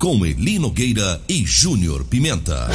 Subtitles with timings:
[0.00, 2.68] Com Eli Nogueira e Júnior Pimenta.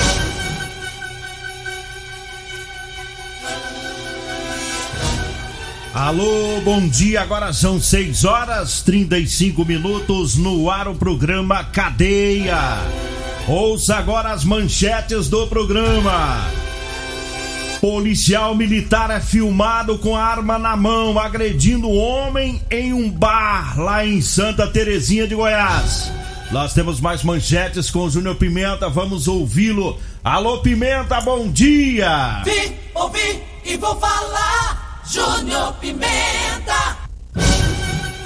[5.92, 7.24] Alô, bom dia.
[7.24, 12.78] Agora são 6 horas 35 minutos no ar o programa Cadeia.
[13.48, 16.46] Ouça agora as manchetes do programa.
[17.82, 24.22] Policial militar é filmado com arma na mão agredindo homem em um bar lá em
[24.22, 26.12] Santa Terezinha de Goiás.
[26.52, 30.00] Nós temos mais manchetes com o Júnior Pimenta, vamos ouvi-lo.
[30.24, 32.44] Alô Pimenta, bom dia!
[32.46, 35.02] Vim, ouvi e vou falar.
[35.08, 36.98] Júnior Pimenta.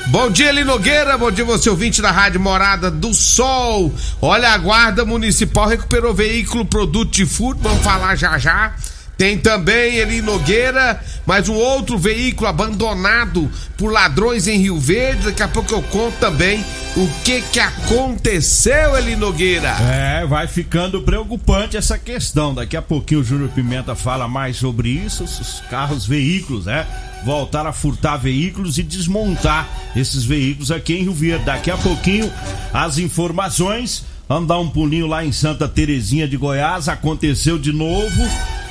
[0.08, 1.18] Bom dia, Linogueira.
[1.18, 3.94] Bom dia, você ouvinte da Rádio Morada do Sol.
[4.22, 7.62] Olha, a Guarda Municipal recuperou veículo produto de furto.
[7.62, 8.74] Vamos falar já já.
[9.20, 15.26] Tem também Eli Nogueira, mais um outro veículo abandonado por ladrões em Rio Verde.
[15.26, 16.64] Daqui a pouco eu conto também
[16.96, 19.76] o que que aconteceu, Eli Nogueira.
[19.82, 22.56] É, vai ficando preocupante essa questão.
[22.56, 25.26] Daqui a pouquinho o Júnior Pimenta fala mais sobre isso.
[25.26, 26.88] Os carros, veículos, né?
[27.26, 31.44] Voltar a furtar veículos e desmontar esses veículos aqui em Rio Verde.
[31.44, 32.32] Daqui a pouquinho
[32.74, 34.06] as informações.
[34.30, 36.88] Vamos dar um pulinho lá em Santa Terezinha de Goiás.
[36.88, 38.24] Aconteceu de novo.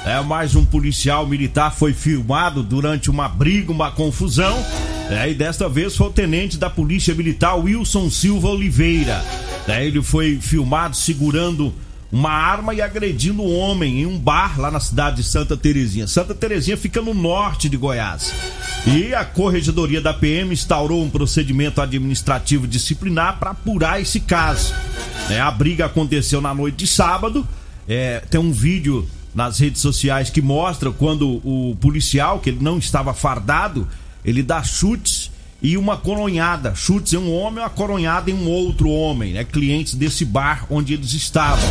[0.04, 4.58] É, mais um policial militar foi filmado durante uma briga, uma confusão.
[5.10, 9.24] É, e desta vez foi o tenente da Polícia Militar Wilson Silva Oliveira.
[9.66, 11.74] É, ele foi filmado segurando
[12.10, 16.06] uma arma e agredindo um homem em um bar lá na cidade de Santa Terezinha.
[16.06, 18.32] Santa Terezinha fica no norte de Goiás.
[18.86, 24.72] E a Corregedoria da PM instaurou um procedimento administrativo disciplinar para apurar esse caso.
[25.28, 27.46] É, a briga aconteceu na noite de sábado.
[27.86, 29.06] É, tem um vídeo
[29.38, 33.86] nas redes sociais que mostra quando o policial, que ele não estava fardado,
[34.24, 35.30] ele dá chutes
[35.62, 36.74] e uma coronhada.
[36.74, 39.44] Chutes em um homem, uma coronhada em um outro homem, né?
[39.44, 41.70] Clientes desse bar onde eles estavam.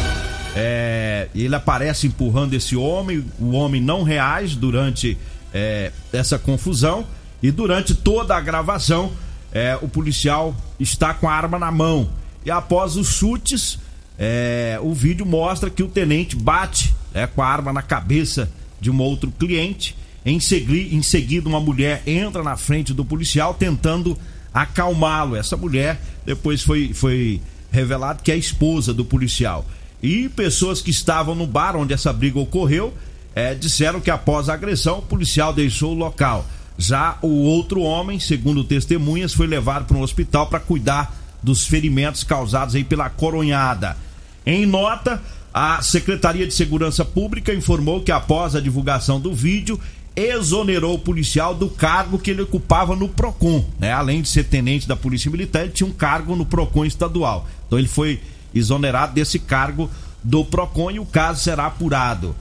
[0.55, 5.17] É, ele aparece empurrando esse homem, o homem não reage durante
[5.53, 7.05] é, essa confusão
[7.43, 9.11] e durante toda a gravação
[9.51, 12.07] é, o policial está com a arma na mão.
[12.45, 13.77] E após os chutes,
[14.17, 18.91] é, o vídeo mostra que o tenente bate é, com a arma na cabeça de
[18.91, 19.95] um outro cliente.
[20.25, 24.17] Em, segui, em seguida, uma mulher entra na frente do policial tentando
[24.53, 25.35] acalmá-lo.
[25.35, 27.41] Essa mulher depois foi, foi
[27.71, 29.65] revelado que é a esposa do policial.
[30.01, 32.93] E pessoas que estavam no bar onde essa briga ocorreu
[33.33, 36.45] é, disseram que após a agressão o policial deixou o local.
[36.77, 42.23] Já o outro homem, segundo testemunhas, foi levado para um hospital para cuidar dos ferimentos
[42.23, 43.97] causados aí pela coronhada.
[44.45, 45.21] Em nota,
[45.59, 49.79] a Secretaria de Segurança Pública informou que após a divulgação do vídeo,
[50.15, 53.91] exonerou o policial do cargo que ele ocupava no Procon, né?
[53.91, 57.47] Além de ser tenente da Polícia Militar, ele tinha um cargo no Procon estadual.
[57.65, 58.21] Então ele foi
[58.53, 59.89] exonerado desse cargo
[60.23, 62.35] do Procon e o caso será apurado.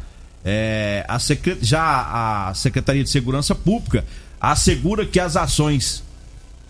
[0.45, 1.57] É, a secret...
[1.63, 4.05] Já a Secretaria de Segurança Pública
[4.39, 6.05] assegura que as ações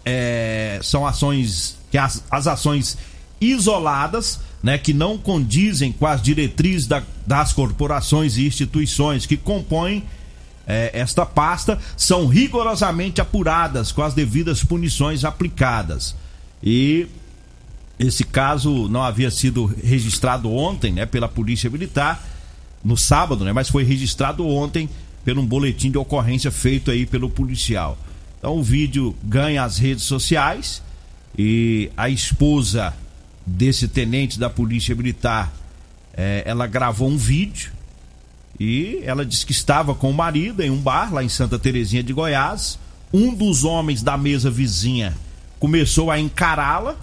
[0.04, 2.96] é, são ações que as, as ações
[3.40, 10.02] isoladas né, que não condizem com as diretrizes da, das corporações e instituições que compõem
[10.66, 16.16] é, esta pasta são rigorosamente apuradas com as devidas punições aplicadas.
[16.62, 17.06] E
[17.98, 22.26] esse caso não havia sido registrado ontem, né, pela Polícia Militar,
[22.84, 24.88] no sábado, né, mas foi registrado ontem
[25.24, 27.96] pelo um boletim de ocorrência feito aí pelo policial.
[28.38, 30.82] Então o vídeo ganha as redes sociais
[31.38, 32.92] e a esposa
[33.46, 35.52] desse tenente da Polícia Militar,
[36.12, 37.72] é, ela gravou um vídeo
[38.58, 42.02] e ela disse que estava com o marido em um bar lá em Santa Terezinha
[42.02, 42.78] de Goiás.
[43.12, 45.14] Um dos homens da mesa vizinha
[45.60, 46.96] começou a encará-la,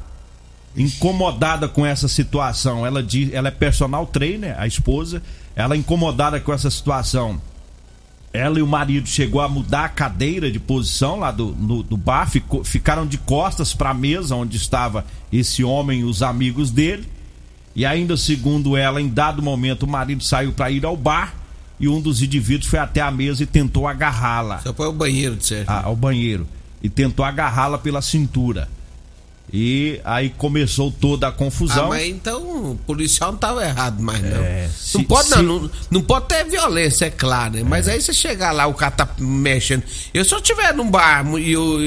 [0.76, 2.86] incomodada com essa situação.
[2.86, 5.22] Ela, diz, ela é personal trainer, a esposa.
[5.56, 7.40] Ela incomodada com essa situação.
[8.34, 11.96] Ela e o marido chegou a mudar a cadeira de posição lá do, no, do
[11.96, 16.72] bar, ficou, ficaram de costas para a mesa onde estava esse homem e os amigos
[16.72, 17.08] dele.
[17.76, 21.36] E ainda segundo ela, em dado momento, o marido saiu para ir ao bar
[21.80, 24.60] e um dos indivíduos foi até a mesa e tentou agarrá-la.
[24.62, 25.70] Só foi ao banheiro, de certo?
[25.70, 26.48] a- ao banheiro
[26.82, 28.68] e tentou agarrá-la pela cintura.
[29.52, 31.90] E aí começou toda a Ah, confusão.
[31.90, 34.42] mas então o policial não tava errado mais, não.
[34.44, 35.72] É, não se- pode, se- não, não.
[35.92, 37.64] Não pode ter violência, é claro, né?
[37.64, 39.84] Mas aí você chegar lá, o cara tá mexendo.
[40.12, 41.78] Eu se eu tiver num bar e eu,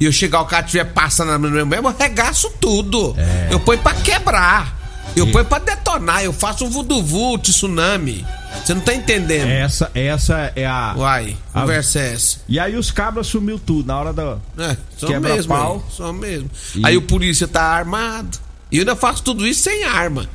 [0.00, 3.14] eu chegar, o cara estiver passando no meu mesmo, eu arregaço tudo.
[3.50, 4.81] Eu ponho pra quebrar.
[5.16, 6.24] Eu ponho pra detonar.
[6.24, 8.26] Eu faço um vuduvu, tsunami.
[8.64, 9.48] Você não tá entendendo.
[9.48, 10.94] Essa, essa é a.
[10.96, 12.38] Uai, a- conversa é essa.
[12.48, 14.38] E aí os cabras sumiu tudo na hora da.
[14.58, 15.84] É, só Quebra mesmo, pau.
[15.86, 16.50] aí, só mesmo.
[16.74, 18.38] E- Aí o polícia tá armado.
[18.70, 20.28] E eu ainda faço tudo isso sem arma.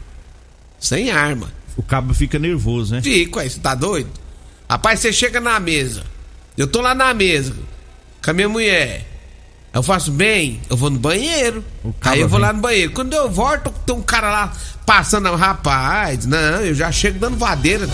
[0.80, 1.52] Sem arma.
[1.76, 3.02] O cabra fica nervoso, né?
[3.02, 4.10] Fico, aí, você tá doido?
[4.70, 6.04] Rapaz, você chega na mesa.
[6.58, 7.54] Eu tô lá na mesa
[8.24, 9.06] com a minha mulher.
[9.78, 11.64] Eu faço bem, eu vou no banheiro.
[12.02, 12.48] Aí eu vou vem.
[12.48, 12.94] lá no banheiro.
[12.94, 14.52] Quando eu volto, tem um cara lá
[14.88, 15.30] passando.
[15.36, 17.88] Rapaz, não, eu já chego dando vadeira.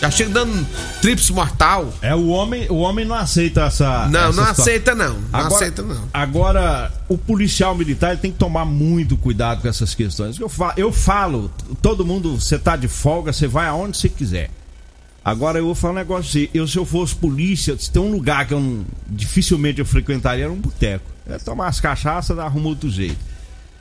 [0.00, 0.64] Já chego dando
[1.02, 1.92] trips mortal.
[2.00, 4.06] É o homem, o homem não aceita essa.
[4.06, 5.14] Não, essa não aceita não.
[5.14, 6.08] Não Agora, aceita não.
[6.14, 10.38] Agora, o policial militar tem que tomar muito cuidado com essas questões.
[10.38, 11.50] Eu falo, eu falo
[11.82, 14.50] todo mundo, você tá de folga, você vai aonde você quiser.
[15.24, 18.10] Agora eu vou falar um negócio assim, eu se eu fosse polícia, se tem um
[18.12, 21.04] lugar que eu não- dificilmente eu frequentaria era um boteco.
[21.26, 23.16] É tomar as cachaças, arruma outro jeito.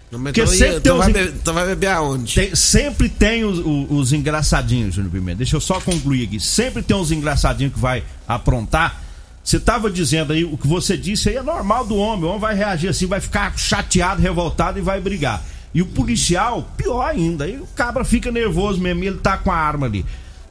[0.10, 2.36] Não, Porque então, sempre ia- tem então uns vai, beber, então vai beber aonde?
[2.36, 5.40] Tem- sempre tem os, os- os engraçadinhos, Júnior Pimenta.
[5.40, 6.40] Deixa eu só concluir aqui.
[6.40, 9.02] Sempre tem uns engraçadinhos que vai aprontar.
[9.44, 12.24] Você tava dizendo aí, o que você disse aí é normal do homem.
[12.24, 15.44] O homem vai reagir assim, vai ficar chateado, revoltado e vai brigar.
[15.74, 17.44] E o policial, pior ainda.
[17.46, 20.06] Aí o cabra fica nervoso mesmo ele tá com a arma ali.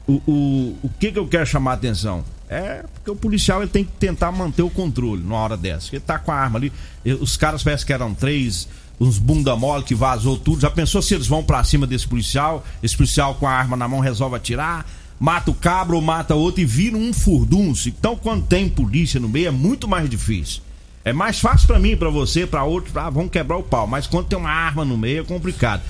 [0.07, 2.23] O, o, o que que eu quero chamar a atenção?
[2.49, 5.89] É porque o policial ele tem que tentar manter o controle numa hora dessa.
[5.91, 6.71] Ele tá com a arma ali.
[7.19, 8.67] Os caras parecem que eram três,
[8.99, 10.61] uns bunda mole que vazou tudo.
[10.61, 12.63] Já pensou se eles vão pra cima desse policial?
[12.81, 14.85] Esse policial com a arma na mão resolve atirar,
[15.19, 17.89] mata o cabra ou mata outro e vira um furdunço.
[17.89, 20.61] Então, quando tem polícia no meio, é muito mais difícil.
[21.05, 23.87] É mais fácil pra mim, pra você, pra outro, ah, vamos quebrar o pau.
[23.87, 25.81] Mas quando tem uma arma no meio, é complicado.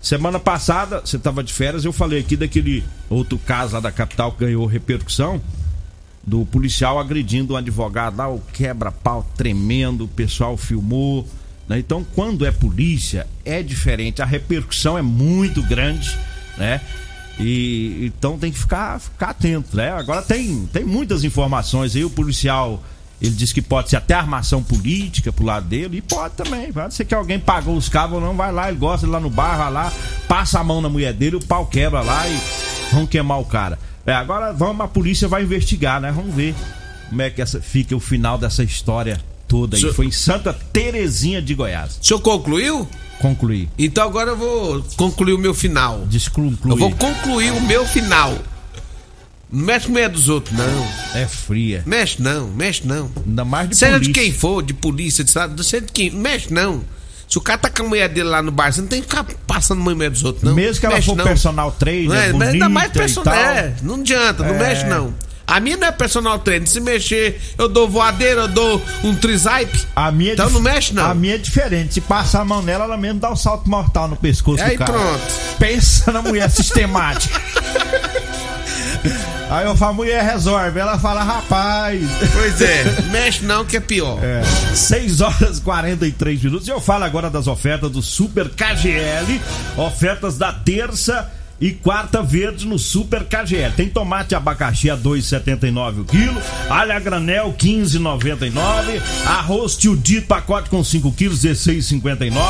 [0.00, 4.32] Semana passada, você tava de férias, eu falei aqui daquele outro caso lá da capital
[4.32, 5.40] que ganhou repercussão
[6.26, 11.26] do policial agredindo um advogado lá, o quebra-pau tremendo, o pessoal filmou.
[11.68, 11.78] né?
[11.78, 16.18] Então, quando é polícia, é diferente, a repercussão é muito grande,
[16.58, 16.80] né?
[17.38, 19.90] E então tem que ficar, ficar atento, né?
[19.90, 22.82] Agora tem, tem muitas informações aí, o policial.
[23.20, 26.70] Ele diz que pode ser até armação política pro lado dele, e pode também.
[26.72, 29.30] Pode ser que alguém pagou os cabos ou não, vai lá, ele gosta lá no
[29.30, 29.92] bar, vai lá,
[30.28, 32.38] passa a mão na mulher dele, o pau quebra lá e
[32.92, 33.78] vão queimar o cara.
[34.04, 36.12] É, agora vamos, a polícia vai investigar, né?
[36.12, 36.54] Vamos ver
[37.08, 39.18] como é que essa, fica o final dessa história
[39.48, 39.80] toda aí.
[39.80, 41.98] Senhor- Foi em Santa Terezinha de Goiás.
[42.00, 42.86] O senhor concluiu?
[43.18, 43.68] Concluí.
[43.78, 46.00] Então agora eu vou concluir o meu final.
[46.06, 46.70] Desconcluí.
[46.72, 48.34] Eu vou concluir o meu final.
[49.56, 50.86] Não mexe com meia dos outros, não.
[51.14, 51.82] É fria.
[51.86, 53.10] Mexe não, mexe não.
[53.26, 54.12] Ainda mais de Seja polícia.
[54.12, 56.10] de quem for, de polícia, de estado, seja de quem.
[56.10, 56.84] Mexe não.
[57.26, 59.08] Se o cara tá com a mulher dele lá no bar, você não tem que
[59.08, 60.54] ficar passando mãe mulher dos outros, não.
[60.54, 61.24] Mesmo que ela Mexe for não.
[61.24, 63.34] personal trainer, Não é, mas bonita ainda mais personal.
[63.34, 64.58] É, não adianta, não É.
[64.58, 65.14] mexe não.
[65.46, 66.68] A minha não é personal trainer.
[66.68, 69.78] Se mexer, eu dou voadeira, eu dou um trizype.
[69.96, 71.04] A minha é Então não mexe, não.
[71.10, 71.94] A minha é diferente.
[71.94, 74.78] Se passar a mão nela, ela mesmo dá o salto mortal no pescoço Aí do
[74.84, 74.92] cara.
[74.92, 75.22] pronto.
[75.58, 77.40] Pensa na mulher sistemática.
[79.48, 80.78] Aí eu falo, mulher resolve.
[80.78, 82.02] Ela fala, rapaz.
[82.32, 84.18] Pois é, mexe não que é pior.
[84.22, 84.42] É,
[84.74, 86.66] 6 horas e 43 minutos.
[86.66, 89.40] E eu falo agora das ofertas do Super KGL.
[89.76, 93.72] Ofertas da terça e quarta verde no Super KGL.
[93.76, 100.82] Tem tomate abacaxi a 2,79 o quilo, alho granel 15,99, arroz tio dito pacote com
[100.84, 102.40] 5 quilos 16,59,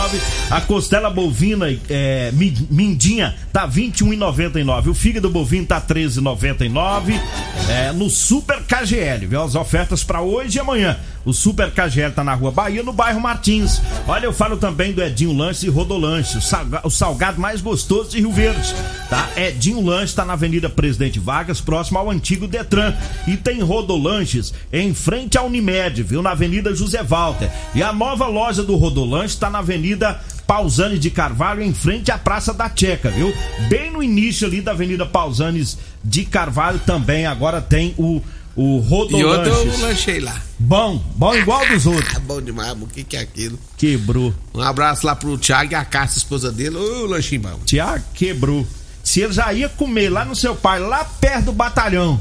[0.51, 7.21] a costela bovina é, mi- mindinha tá 21,99, o fígado bovino tá 13,99
[7.69, 9.43] é, no Super KGL, viu?
[9.43, 10.97] As ofertas para hoje e amanhã.
[11.27, 13.83] O Super KGL tá na Rua Bahia, no bairro Martins.
[14.07, 18.11] Olha, eu falo também do Edinho Lanches e Rodolanche, o salga- o salgado mais gostoso
[18.11, 18.73] de Rio Verde,
[19.11, 19.29] tá?
[19.37, 22.95] Edinho Lanches tá na Avenida Presidente Vargas, próximo ao antigo Detran.
[23.27, 26.23] E tem Rodolanches em frente à Unimed, viu?
[26.23, 27.51] Na Avenida José Walter.
[27.75, 32.17] E a nova loja do Rodolanche tá na Avenida Pausanes de Carvalho, em frente à
[32.19, 33.35] Praça da Checa, viu?
[33.69, 38.23] Bem no início ali da Avenida Pausanes de Carvalho também agora tem o
[38.57, 39.47] o Rodolanches.
[39.47, 40.41] E ontem eu lanchei lá.
[40.59, 42.19] Bom, bom igual dos outros.
[42.19, 43.59] bom demais, o que, que é aquilo?
[43.77, 44.35] Quebrou.
[44.55, 46.77] Um abraço lá pro Thiago e a Cássia, esposa dele.
[46.77, 47.61] Ô, lanchinho bom.
[47.67, 48.67] Tiago quebrou.
[49.05, 52.19] Se ele já ia comer lá no seu pai, lá perto do batalhão,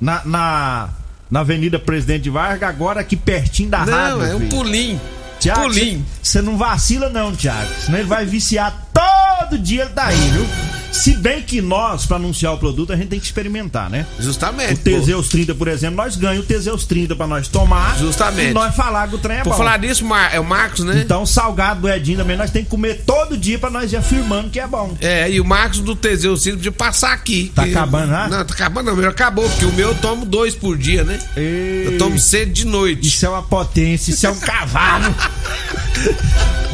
[0.00, 0.88] na, na,
[1.30, 4.18] na Avenida Presidente Vargas, agora aqui pertinho da rádio.
[4.18, 5.00] Não, é um pulinho.
[5.38, 5.74] Tiago,
[6.22, 7.68] você não vacila não, Tiago.
[7.84, 10.46] Senão ele vai viciar todo dia ele tá aí, viu?
[10.92, 14.06] Se bem que nós, para anunciar o produto, a gente tem que experimentar, né?
[14.20, 14.74] Justamente.
[14.74, 17.98] O Teseus 30, por exemplo, nós ganhamos o Teseus 30 para nós tomar.
[17.98, 18.50] Justamente.
[18.50, 19.56] E nós falar que o trem é Por bom.
[19.56, 21.00] falar disso, é o Marcos, né?
[21.02, 24.50] Então, salgado do Edinho também, nós temos que comer todo dia para nós ir afirmando
[24.50, 24.96] que é bom.
[25.00, 27.50] É, e o Marcos do Teseus 30 podia passar aqui.
[27.54, 27.70] Tá que...
[27.70, 28.28] acabando já?
[28.28, 31.18] Não, tá acabando não, meu acabou, porque o meu eu tomo dois por dia, né?
[31.36, 31.86] Ei.
[31.86, 33.08] Eu tomo cedo de noite.
[33.08, 35.14] Isso é uma potência, isso é um cavalo.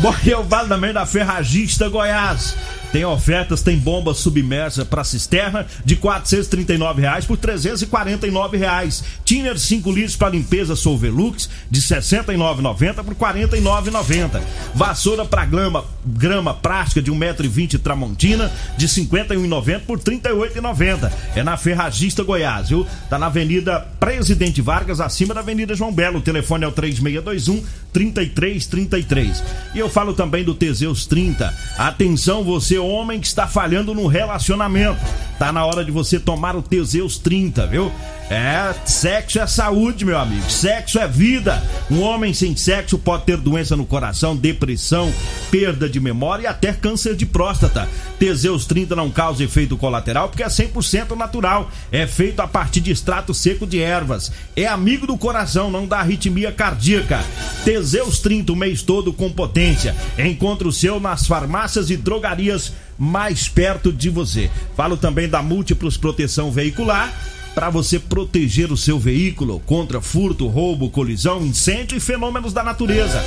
[0.01, 2.55] Bom, eu falo também da Ferragista Goiás.
[2.93, 9.05] Tem ofertas, tem bomba submersa para cisterna de 439 reais por 349 reais.
[9.29, 14.41] Tiner 5 litros para limpeza Solvelux de R$ 69,90 por R$ 49,90.
[14.75, 21.13] Vassoura para grama, grama prática de 1,20m Tramontina de R$ 51,90 por R$ 38,90.
[21.37, 22.87] É na Ferragista Goiás, viu?
[23.11, 26.21] Tá na Avenida Presidente Vargas, acima da Avenida João Belo.
[26.21, 29.45] O telefone é o 3621 3333.
[29.75, 31.55] E eu falo também do Teseus 30.
[31.77, 35.05] Atenção, você homem que está falhando no relacionamento.
[35.39, 37.93] Tá na hora de você tomar o Teseus 30, viu?
[38.29, 40.51] É, sexo é saúde, meu amigo.
[40.51, 41.63] Sexo é vida.
[41.91, 45.13] Um homem sem sexo pode ter doença no coração, depressão,
[45.51, 47.89] perda de memória e até câncer de próstata.
[48.19, 51.71] Teseus 30 não causa efeito colateral porque é 100% natural.
[51.93, 54.33] É feito a partir de extrato seco de ervas.
[54.57, 57.25] É amigo do coração, não dá arritmia cardíaca.
[57.65, 59.95] Teseus 30 o mês todo com potência.
[60.19, 64.51] Encontre o seu nas farmácias e drogarias mais perto de você.
[64.77, 67.15] Falo também da Múltiplos Proteção Veicular
[67.59, 73.21] para você proteger o seu veículo contra furto, roubo, colisão, incêndio e fenômenos da natureza.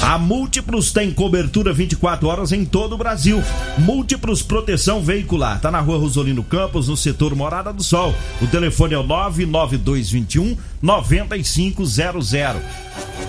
[0.00, 3.42] A Múltiplos tem cobertura 24 horas em todo o Brasil.
[3.78, 5.60] Múltiplos Proteção Veicular.
[5.60, 8.14] Tá na rua Rosolino Campos, no setor Morada do Sol.
[8.40, 11.96] O telefone é o 99221 9500.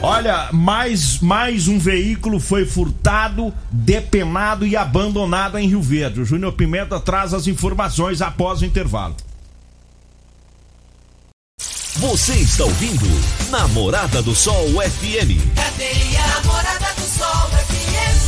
[0.02, 6.22] Olha, mais, mais um veículo foi furtado, depenado e abandonado em Rio Verde.
[6.22, 9.16] O Júnior Pimenta traz as informações após o intervalo.
[11.96, 13.08] Você está ouvindo
[13.50, 15.42] Namorada do Sol FM.
[15.56, 18.28] Cadê a Namorada do Sol FM?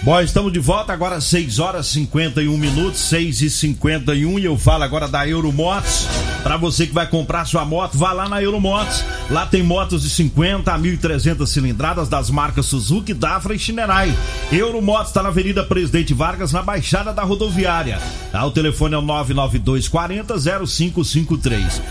[0.00, 4.84] Bom, estamos de volta agora 6 horas 51 minutos, 6 e 51 e eu falo
[4.84, 6.06] agora da Euromotos.
[6.48, 9.04] Para você que vai comprar sua moto, vá lá na Euromotos.
[9.28, 14.16] Lá tem motos de 50 a 1.300 cilindradas das marcas Suzuki, Dafra e Shinerai.
[14.50, 18.00] Euromotos está na Avenida Presidente Vargas, na Baixada da Rodoviária.
[18.32, 21.82] Tá, o telefone é o 99240 0553.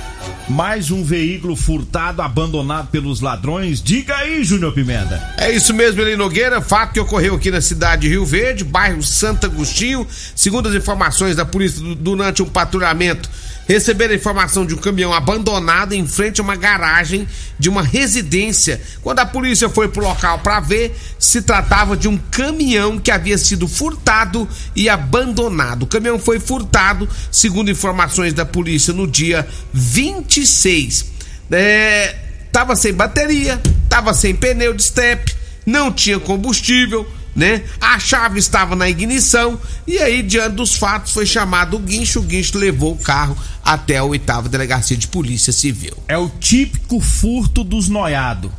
[0.50, 3.80] Mais um veículo furtado, abandonado pelos ladrões.
[3.80, 5.22] Diga aí, Júnior Pimenta.
[5.38, 6.62] É isso mesmo, Eli Nogueira.
[6.62, 10.08] Fato que ocorreu aqui na cidade de Rio Verde, bairro Santo Agostinho.
[10.36, 13.30] Segundo as informações da polícia, durante um patrulhamento,
[13.68, 17.28] receberam a informação de um caminhão abandonado em frente a uma garagem
[17.60, 18.82] de uma residência.
[19.02, 23.38] Quando a polícia foi pro local para ver, se tratava de um caminhão que havia
[23.38, 25.84] sido furtado e abandonado.
[25.84, 31.06] O caminhão foi furtado, segundo informações da polícia, no dia 26.
[31.52, 32.16] É,
[32.52, 37.06] tava sem bateria, tava sem pneu de step, não tinha combustível
[37.38, 37.64] né?
[37.80, 42.20] A chave estava na ignição e aí, diante dos fatos, foi chamado o guincho.
[42.20, 45.96] O guincho levou o carro até a oitava delegacia de polícia civil.
[46.08, 48.50] É o típico furto dos noiados.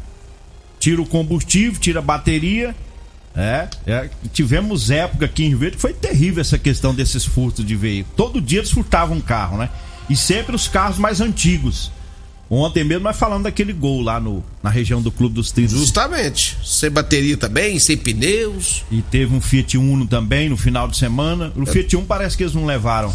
[0.78, 2.74] Tira o combustível, tira a bateria.
[3.34, 7.66] É, é, tivemos época aqui em Rio Verde que foi terrível essa questão desses furtos
[7.66, 8.14] de veículo.
[8.16, 9.70] Todo dia eles furtavam um carro, né?
[10.08, 11.90] E sempre os carros mais antigos.
[12.50, 15.72] Ontem mesmo nós falando daquele gol lá no, na região do Clube dos Trilhos.
[15.72, 16.56] Justamente.
[16.64, 18.84] Sem bateria também, sem pneus.
[18.90, 21.52] E teve um Fiat Uno também no final de semana.
[21.54, 23.14] O Fiat Uno parece que eles não levaram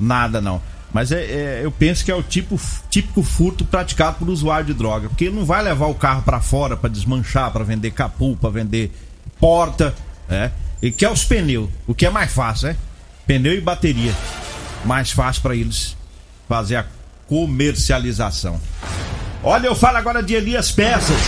[0.00, 0.62] nada, não.
[0.94, 4.74] Mas é, é, eu penso que é o tipo, típico furto praticado por usuário de
[4.74, 5.08] droga.
[5.08, 8.48] Porque ele não vai levar o carro para fora para desmanchar, para vender capu, para
[8.48, 8.90] vender
[9.38, 9.94] porta.
[10.28, 10.50] É.
[10.80, 12.76] Ele quer os pneus, o que é mais fácil, é?
[13.26, 14.14] Pneu e bateria.
[14.84, 15.96] Mais fácil para eles
[16.48, 16.86] fazer a
[17.26, 18.60] comercialização.
[19.42, 21.18] Olha, eu falo agora de Elias Peças.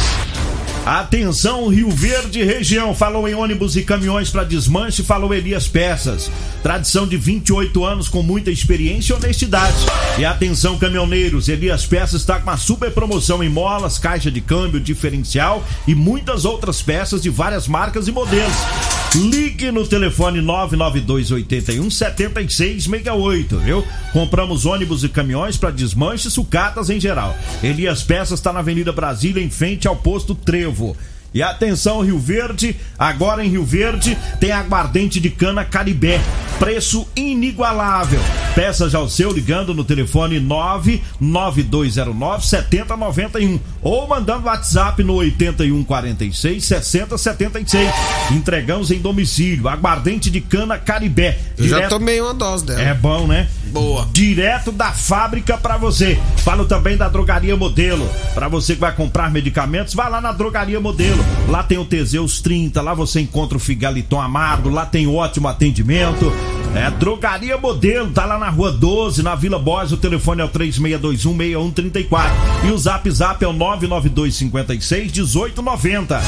[0.86, 2.94] Atenção, Rio Verde região.
[2.94, 6.30] Falou em ônibus e caminhões para desmanche, falou Elias Peças.
[6.62, 9.74] Tradição de 28 anos com muita experiência e honestidade.
[10.16, 14.78] E atenção, caminhoneiros, Elias Peças está com uma super promoção em molas, caixa de câmbio,
[14.78, 18.54] diferencial e muitas outras peças de várias marcas e modelos.
[19.14, 23.86] Ligue no telefone 99281 7668, viu?
[24.12, 27.34] Compramos ônibus e caminhões para desmanche e sucatas em geral.
[27.62, 30.96] Elias Peças está na Avenida Brasília, em frente ao posto Trevo.
[31.36, 36.18] E atenção, Rio Verde, agora em Rio Verde tem aguardente de cana Caribé,
[36.58, 38.18] preço inigualável.
[38.54, 47.90] Peça já o seu ligando no telefone 99209 7091 ou mandando WhatsApp no 8146 6076.
[48.30, 51.36] Entregamos em domicílio, aguardente de cana Caribé.
[51.58, 52.80] Eu já tomei uma dose dela.
[52.80, 53.46] É bom, né?
[53.66, 54.08] Boa.
[54.10, 56.18] Direto da fábrica para você.
[56.38, 58.08] Falo também da Drogaria Modelo.
[58.34, 61.25] Para você que vai comprar medicamentos, vai lá na Drogaria Modelo.
[61.48, 66.32] Lá tem o Teseus 30, lá você encontra o Figaliton Amargo, lá tem ótimo atendimento.
[66.76, 70.48] É Drogaria Modelo, tá lá na Rua 12, na Vila Borges, o telefone é o
[70.50, 72.30] 36216134
[72.68, 76.20] e o Zap Zap é o 992561890.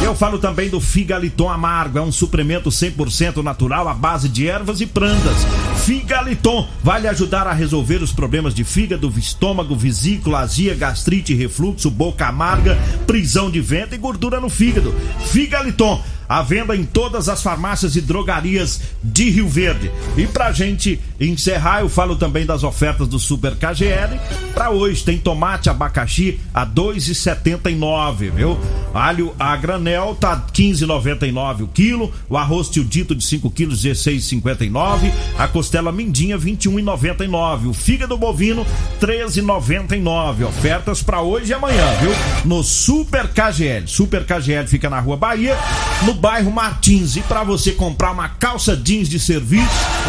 [0.00, 4.80] Eu falo também do Figaliton Amargo, é um suplemento 100% natural à base de ervas
[4.80, 5.44] e plantas.
[5.84, 11.90] Figaliton vai lhe ajudar a resolver os problemas de fígado, estômago, vesícula, azia, gastrite, refluxo,
[11.90, 14.94] boca amarga, prisão de vento e gordura no fígado.
[15.32, 19.90] Figaliton à venda em todas as farmácias e drogarias de Rio Verde.
[20.16, 24.18] E pra gente encerrar, eu falo também das ofertas do Super KGL.
[24.54, 28.58] Pra hoje tem tomate, abacaxi a 2,79, viu?
[28.92, 35.12] Alho a granel tá 15,99 o quilo, o arroz tio dito de 5 quilos 16,59,
[35.38, 38.66] a costela mindinha 21,99, o fígado bovino
[39.00, 40.46] 13,99.
[40.46, 42.10] Ofertas pra hoje e amanhã, viu?
[42.44, 43.86] No Super KGL.
[43.86, 45.56] Super KGL fica na Rua Bahia,
[46.04, 47.16] no bairro Martins.
[47.16, 49.68] E para você comprar uma calça jeans de serviço.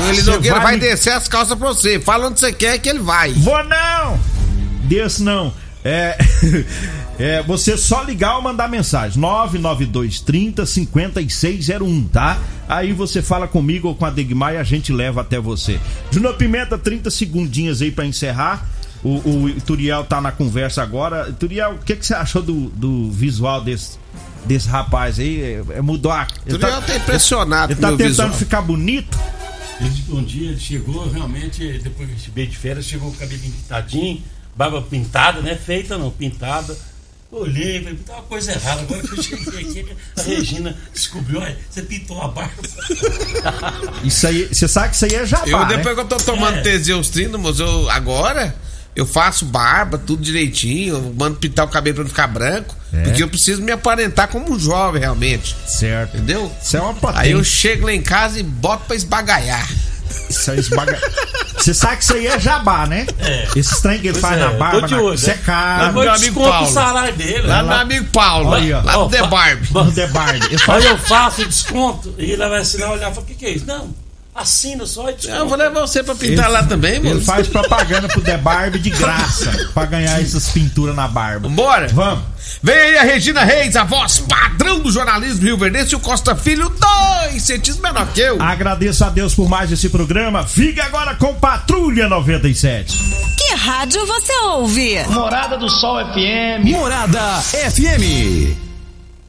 [0.09, 1.99] Ele Nogueira vai, vai descer as calças pra você.
[1.99, 3.33] Fala onde você quer que ele vai.
[3.33, 4.19] Vou não!
[4.83, 5.53] Desse não.
[5.83, 6.17] É,
[7.17, 12.37] é, você só ligar ou mandar mensagem 992 30 5601, tá?
[12.67, 15.79] Aí você fala comigo ou com a Degmar e a gente leva até você.
[16.11, 18.67] Júnior Pimenta, 30 segundinhas aí para encerrar.
[19.03, 21.31] O, o Turiel tá na conversa agora.
[21.31, 23.97] Turiel, o que, que você achou do, do visual desse,
[24.47, 25.41] desse rapaz aí?
[25.41, 26.27] É, é mudou a.
[26.45, 28.33] Ele tá, tá impressionado Ele tá tentando visual.
[28.33, 29.17] ficar bonito.
[30.09, 34.23] um dia ele chegou realmente, depois que veio de férias, chegou com o cabelo pintadinho,
[34.55, 35.55] barba pintada, né?
[35.55, 36.77] Feita não, pintada.
[37.29, 38.81] Olhei, falei, tá uma coisa errada.
[38.81, 39.85] Agora que eu cheguei aqui,
[40.17, 42.53] a Regina descobriu, olha, você pintou a barba.
[44.03, 45.93] Isso aí, você sabe que isso aí é jabá, Eu, depois né?
[45.95, 46.61] que eu tô tomando é.
[46.61, 48.55] Teseus 30, mas eu, agora,
[48.97, 52.75] eu faço barba, tudo direitinho, eu mando pintar o cabelo pra não ficar branco.
[52.91, 53.03] É.
[53.03, 55.55] Porque eu preciso me aparentar como um jovem, realmente.
[55.67, 56.17] Certo.
[56.17, 56.51] Entendeu?
[56.59, 57.21] Isso é uma potência.
[57.21, 59.69] Aí eu chego lá em casa e boto pra esbagaiar.
[60.27, 60.99] Isso aí esbaga...
[61.57, 63.05] Você sabe que isso aí é jabá, né?
[63.19, 63.47] É.
[63.55, 65.13] Esse trem que ele pois faz é, na barba, na...
[65.13, 65.83] isso é caro.
[65.83, 66.67] Lá no meu amigo Paulo.
[66.67, 67.47] o salário dele.
[67.47, 68.49] Lá, no meu amigo Paulo.
[68.49, 69.73] Olha, lá, lá no The Barbie.
[69.73, 70.09] No The.
[70.67, 72.15] Olha, eu faço desconto.
[72.17, 73.65] E ele vai assinar, olhar e falar, o que, que é isso?
[73.65, 74.06] Não.
[74.37, 75.35] Assina só e desconto.
[75.35, 77.15] Eu vou levar você pra pintar ele, lá também, mano.
[77.15, 81.49] Ele faz propaganda pro The Barbie de graça pra ganhar essas pinturas na barba.
[81.49, 81.87] Bora!
[81.87, 82.23] Vamos!
[82.61, 86.35] Vem aí a Regina Reis, a voz padrão do jornalismo Rio Verde, e o Costa
[86.35, 88.41] Filho, dois centímetros menor que eu.
[88.41, 90.45] Agradeço a Deus por mais esse programa.
[90.45, 92.97] Fique agora com Patrulha 97.
[93.35, 95.03] Que rádio você ouve?
[95.07, 96.65] Morada do Sol FM.
[96.65, 98.66] Morada FM.